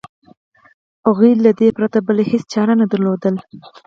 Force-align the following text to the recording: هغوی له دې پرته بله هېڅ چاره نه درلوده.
هغوی 1.05 1.31
له 1.45 1.51
دې 1.59 1.67
پرته 1.77 1.97
بله 2.07 2.23
هېڅ 2.31 2.43
چاره 2.53 2.73
نه 2.81 2.85
درلوده. 2.91 3.29